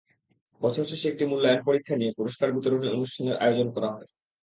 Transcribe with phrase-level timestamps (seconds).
[0.61, 4.09] বছর শেষে একটি মূল্যায়ন পরীক্ষা নিয়ে পুরস্কার বিতরণী অনুষ্ঠানের আয়োজন করা হয়।